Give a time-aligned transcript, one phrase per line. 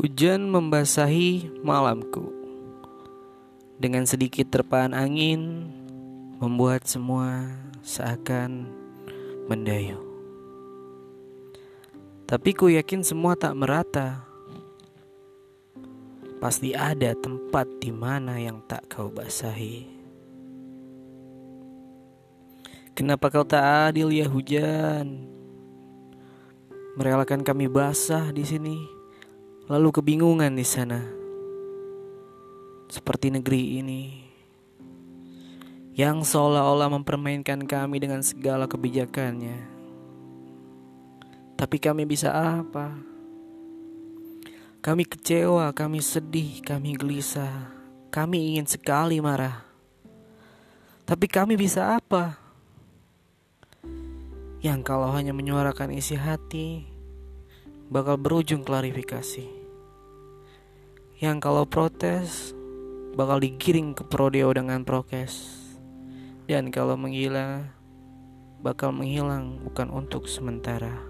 [0.00, 2.32] Hujan membasahi malamku.
[3.76, 5.68] Dengan sedikit terpaan angin
[6.40, 7.52] Membuat semua
[7.84, 8.64] seakan
[9.44, 10.00] mendayu.
[12.24, 14.24] Tapi ku yakin semua tak merata.
[16.40, 19.84] Pasti ada tempat di mana yang tak kau basahi.
[22.96, 25.28] Kenapa kau tak adil ya hujan?
[26.96, 28.99] Merelakan kami basah di sini
[29.70, 30.98] lalu kebingungan di sana.
[32.90, 34.02] Seperti negeri ini
[35.94, 39.78] yang seolah-olah mempermainkan kami dengan segala kebijakannya.
[41.54, 42.98] Tapi kami bisa apa?
[44.82, 47.70] Kami kecewa, kami sedih, kami gelisah.
[48.10, 49.62] Kami ingin sekali marah.
[51.06, 52.34] Tapi kami bisa apa?
[54.66, 56.90] Yang kalau hanya menyuarakan isi hati,
[57.90, 59.46] bakal berujung klarifikasi
[61.20, 62.54] yang kalau protes
[63.18, 65.58] bakal digiring ke prodeo dengan prokes
[66.46, 67.66] dan kalau menggila
[68.60, 71.09] bakal menghilang bukan untuk sementara.